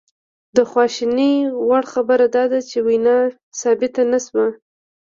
د 0.55 0.57
خواشینۍ 0.71 1.35
وړ 1.67 1.83
خبره 1.93 2.25
دا 2.35 2.43
ده 2.51 2.59
چې 2.69 2.77
وینا 2.87 3.17
ثبت 3.61 3.93
نه 4.11 4.19
شوه 4.25 4.47